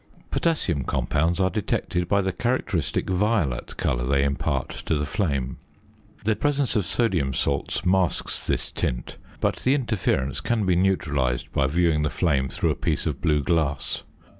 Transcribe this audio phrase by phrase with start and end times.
[0.31, 5.57] Potassium compounds are detected by the characteristic violet colour they impart to the flame.
[6.25, 11.67] The presence of sodium salts masks this tint, but the interference can be neutralised by
[11.67, 14.01] viewing the flame through a piece of blue glass.